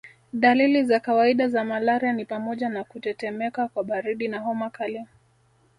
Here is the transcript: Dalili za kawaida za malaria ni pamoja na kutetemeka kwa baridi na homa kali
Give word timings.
Dalili 0.33 0.83
za 0.83 0.99
kawaida 0.99 1.47
za 1.47 1.63
malaria 1.63 2.13
ni 2.13 2.25
pamoja 2.25 2.69
na 2.69 2.83
kutetemeka 2.83 3.67
kwa 3.67 3.83
baridi 3.83 4.27
na 4.27 4.39
homa 4.39 4.69
kali 4.69 5.05